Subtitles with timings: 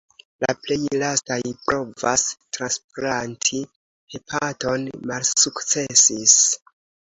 [0.43, 2.15] La plej lastaj provoj
[2.57, 3.63] transplanti
[4.17, 6.39] hepaton malsukcesis.